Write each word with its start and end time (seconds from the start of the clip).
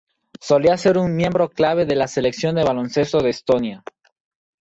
Solía 0.39 0.75
ser 0.77 0.97
un 0.97 1.15
miembro 1.15 1.47
clave 1.49 1.85
de 1.85 1.93
la 1.93 2.07
selección 2.07 2.55
de 2.55 2.63
baloncesto 2.63 3.21
de 3.21 3.29
Estonia. 3.29 3.83